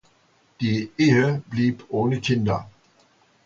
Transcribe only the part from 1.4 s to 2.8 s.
blieb ohne Kinder.